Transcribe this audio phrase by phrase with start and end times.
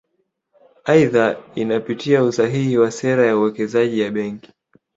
[0.85, 4.53] Aidha inapitia usahihi wa sera ya uwekezaji ya Benki